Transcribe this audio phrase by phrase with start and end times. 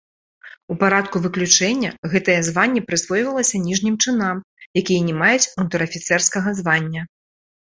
[0.75, 4.35] У парадку выключэння гэтае званне прысвойвалася ніжнім чынам,
[4.83, 7.01] якія не маюць унтэр-афіцэрскага звання.